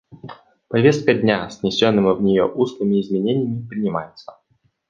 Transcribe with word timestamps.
Повестка 0.67 1.13
дня 1.13 1.47
с 1.51 1.61
внесенными 1.61 2.15
в 2.15 2.23
нее 2.23 2.45
устными 2.51 2.99
изменениями 3.01 3.67
принимается. 3.67 4.35